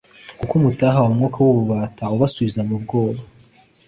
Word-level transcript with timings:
Kuko 0.39 0.53
mutahawe 0.63 1.07
umwuka 1.11 1.37
w'ububata 1.45 2.03
ubasubiza 2.15 2.61
mu 2.67 2.75
bwoba; 2.83 3.21